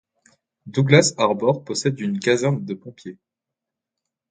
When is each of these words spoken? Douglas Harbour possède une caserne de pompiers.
Douglas 0.65 1.13
Harbour 1.19 1.63
possède 1.63 1.99
une 1.99 2.17
caserne 2.17 2.65
de 2.65 2.73
pompiers. 2.73 3.19